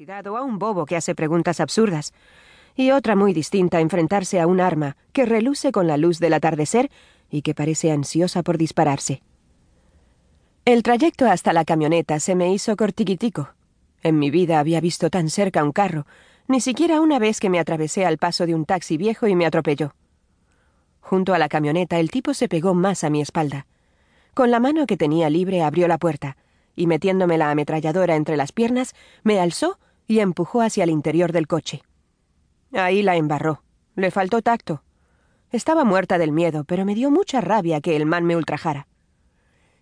[0.00, 2.14] universidad o a un bobo que hace preguntas absurdas.
[2.74, 6.90] Y otra muy distinta enfrentarse a un arma que reluce con la luz del atardecer
[7.30, 9.22] y que parece ansiosa por dispararse.
[10.64, 13.50] El trayecto hasta la camioneta se me hizo cortiquitico.
[14.02, 16.06] En mi vida había visto tan cerca un carro,
[16.48, 19.44] ni siquiera una vez que me atravesé al paso de un taxi viejo y me
[19.44, 19.94] atropelló.
[21.02, 23.66] Junto a la camioneta el tipo se pegó más a mi espalda.
[24.32, 26.38] Con la mano que tenía libre abrió la puerta,
[26.74, 28.94] y metiéndome la ametralladora entre las piernas,
[29.24, 29.78] me alzó
[30.10, 31.84] y empujó hacia el interior del coche.
[32.72, 33.62] Ahí la embarró.
[33.94, 34.82] Le faltó tacto.
[35.52, 38.88] Estaba muerta del miedo, pero me dio mucha rabia que el man me ultrajara.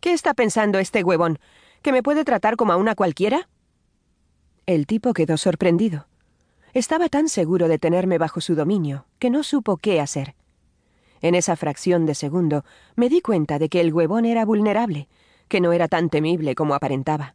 [0.00, 1.38] ¿Qué está pensando este huevón?
[1.82, 3.50] ¿Que me puede tratar como a una cualquiera?
[4.64, 6.06] El tipo quedó sorprendido.
[6.72, 10.36] Estaba tan seguro de tenerme bajo su dominio que no supo qué hacer.
[11.20, 12.64] En esa fracción de segundo
[12.96, 15.06] me di cuenta de que el huevón era vulnerable,
[15.48, 17.34] que no era tan temible como aparentaba.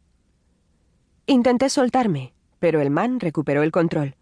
[1.26, 4.14] Intenté soltarme, pero el man recuperó el control,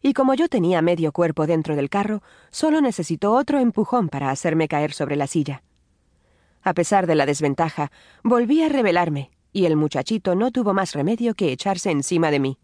[0.00, 4.68] y como yo tenía medio cuerpo dentro del carro, solo necesitó otro empujón para hacerme
[4.68, 5.62] caer sobre la silla.
[6.62, 7.90] A pesar de la desventaja,
[8.22, 12.58] volví a rebelarme, y el muchachito no tuvo más remedio que echarse encima de mí.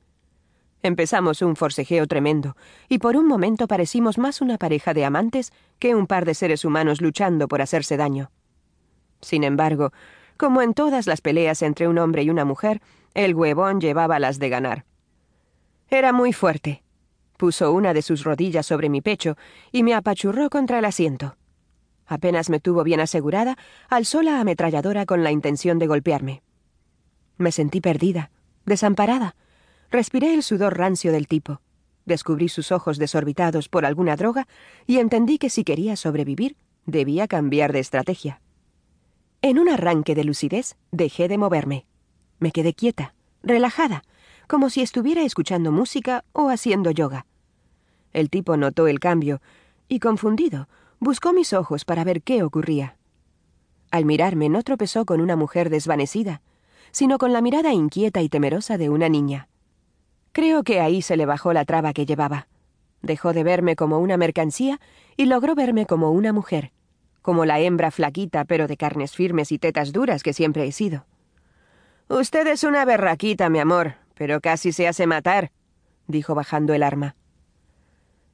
[0.82, 2.56] Empezamos un forcejeo tremendo,
[2.88, 6.64] y por un momento parecimos más una pareja de amantes que un par de seres
[6.64, 8.30] humanos luchando por hacerse daño.
[9.20, 9.92] Sin embargo,
[10.36, 12.82] como en todas las peleas entre un hombre y una mujer,
[13.14, 14.84] el huevón llevaba las de ganar.
[15.92, 16.82] Era muy fuerte.
[17.36, 19.36] Puso una de sus rodillas sobre mi pecho
[19.72, 21.36] y me apachurró contra el asiento.
[22.06, 23.58] Apenas me tuvo bien asegurada,
[23.90, 26.42] alzó la ametralladora con la intención de golpearme.
[27.36, 28.30] Me sentí perdida,
[28.64, 29.36] desamparada.
[29.90, 31.60] Respiré el sudor rancio del tipo.
[32.06, 34.48] Descubrí sus ojos desorbitados por alguna droga
[34.86, 38.40] y entendí que si quería sobrevivir, debía cambiar de estrategia.
[39.42, 41.84] En un arranque de lucidez, dejé de moverme.
[42.38, 44.04] Me quedé quieta, relajada,
[44.46, 47.26] como si estuviera escuchando música o haciendo yoga.
[48.12, 49.40] El tipo notó el cambio
[49.88, 50.68] y, confundido,
[51.04, 52.96] Buscó mis ojos para ver qué ocurría.
[53.90, 56.42] Al mirarme no tropezó con una mujer desvanecida,
[56.92, 59.48] sino con la mirada inquieta y temerosa de una niña.
[60.30, 62.46] Creo que ahí se le bajó la traba que llevaba.
[63.02, 64.78] Dejó de verme como una mercancía
[65.16, 66.70] y logró verme como una mujer,
[67.20, 71.04] como la hembra flaquita pero de carnes firmes y tetas duras que siempre he sido.
[72.08, 75.50] Usted es una berraquita, mi amor, pero casi se hace matar,
[76.06, 77.16] dijo bajando el arma.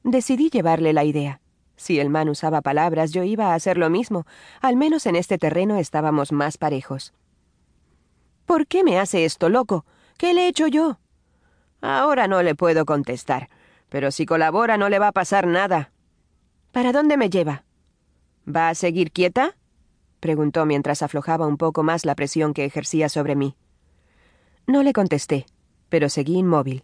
[0.03, 1.41] Decidí llevarle la idea.
[1.75, 4.25] Si el man usaba palabras, yo iba a hacer lo mismo.
[4.61, 7.13] Al menos en este terreno estábamos más parejos.
[8.45, 9.85] ¿Por qué me hace esto, loco?
[10.17, 10.99] ¿Qué le he hecho yo?
[11.81, 13.47] Ahora no le puedo contestar,
[13.87, 15.91] pero si colabora no le va a pasar nada.
[16.71, 17.63] ¿Para dónde me lleva?
[18.45, 19.55] ¿Va a seguir quieta?
[20.19, 23.55] preguntó mientras aflojaba un poco más la presión que ejercía sobre mí.
[24.67, 25.45] No le contesté,
[25.89, 26.83] pero seguí inmóvil.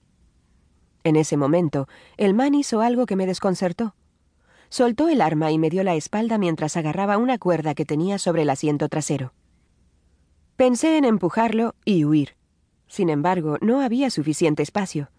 [1.03, 3.95] En ese momento, el man hizo algo que me desconcertó.
[4.69, 8.41] Soltó el arma y me dio la espalda mientras agarraba una cuerda que tenía sobre
[8.41, 9.33] el asiento trasero.
[10.55, 12.35] Pensé en empujarlo y huir.
[12.87, 15.11] Sin embargo, no había suficiente espacio.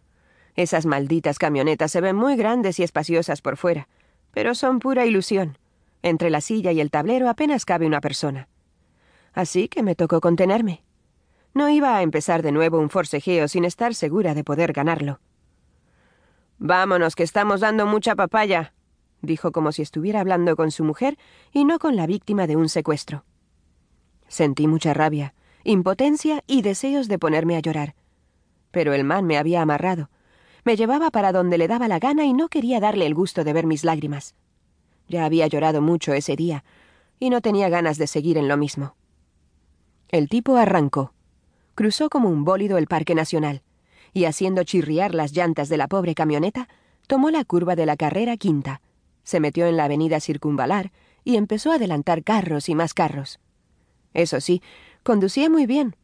[0.57, 3.89] Esas malditas camionetas se ven muy grandes y espaciosas por fuera,
[4.33, 5.59] pero son pura ilusión.
[6.03, 8.49] Entre la silla y el tablero apenas cabe una persona.
[9.35, 10.83] Así que me tocó contenerme.
[11.56, 15.21] No iba a empezar de nuevo un forcejeo sin estar segura de poder ganarlo.
[16.59, 18.75] Vámonos, que estamos dando mucha papaya,
[19.22, 21.17] dijo como si estuviera hablando con su mujer
[21.55, 23.25] y no con la víctima de un secuestro.
[24.28, 25.33] Sentí mucha rabia,
[25.65, 27.94] impotencia y deseos de ponerme a llorar.
[28.71, 30.11] Pero el man me había amarrado.
[30.62, 33.55] Me llevaba para donde le daba la gana y no quería darle el gusto de
[33.55, 34.34] ver mis lágrimas.
[35.09, 36.65] Ya había llorado mucho ese día,
[37.19, 38.94] y no tenía ganas de seguir en lo mismo.
[40.11, 41.16] El tipo arrancó.
[41.76, 43.60] Cruzó como un bólido el Parque Nacional,
[44.14, 46.69] y haciendo chirriar las llantas de la pobre camioneta,
[47.06, 48.81] tomó la curva de la carrera quinta,
[49.25, 50.91] se metió en la avenida circunvalar
[51.22, 53.41] y empezó a adelantar carros y más carros.
[54.14, 54.62] Eso sí,
[55.03, 55.97] conducía muy bien,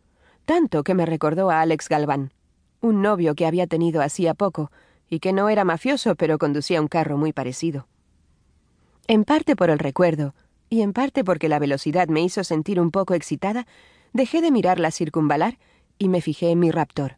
[0.45, 2.35] tanto que me recordó a Alex Galván,
[2.83, 4.71] un novio que había tenido hacía poco
[5.09, 7.89] y que no era mafioso, pero conducía un carro muy parecido.
[9.07, 10.35] En parte por el recuerdo,
[10.69, 13.67] y en parte porque la velocidad me hizo sentir un poco excitada,
[14.13, 15.59] dejé de mirar la circunvalar
[15.99, 17.17] y me fijé en mi raptor.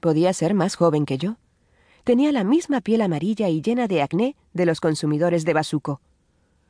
[0.00, 1.36] ¿Podía ser más joven que yo?
[2.04, 6.00] tenía la misma piel amarilla y llena de acné de los consumidores de bazuco.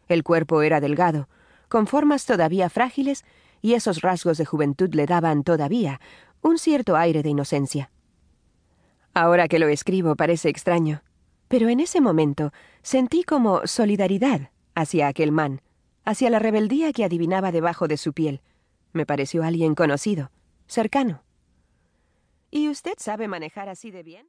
[0.08, 1.28] El cuerpo era delgado,
[1.68, 3.24] con formas todavía frágiles,
[3.62, 6.00] y esos rasgos de juventud le daban todavía
[6.42, 7.90] un cierto aire de inocencia.
[9.12, 11.02] Ahora que lo escribo parece extraño,
[11.48, 12.52] pero en ese momento
[12.82, 15.60] sentí como solidaridad hacia aquel man,
[16.04, 18.40] hacia la rebeldía que adivinaba debajo de su piel.
[18.92, 20.30] Me pareció alguien conocido,
[20.66, 21.22] cercano.
[22.50, 24.18] ¿Y usted sabe manejar así de bien?